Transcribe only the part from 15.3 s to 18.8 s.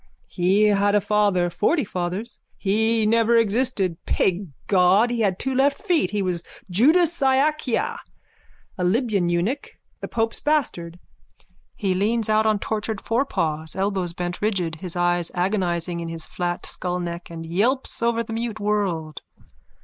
agonising in his flat skullneck and yelps over the mute